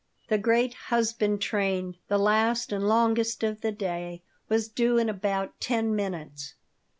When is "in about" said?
4.97-5.59